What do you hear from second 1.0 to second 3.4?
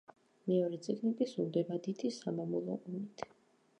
კი სრულდება დიდი სამამულო ომით.